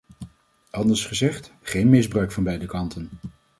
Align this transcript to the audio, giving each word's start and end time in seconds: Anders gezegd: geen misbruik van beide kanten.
Anders 0.71 1.05
gezegd: 1.05 1.53
geen 1.61 1.89
misbruik 1.89 2.31
van 2.31 2.43
beide 2.43 2.65
kanten. 2.65 3.09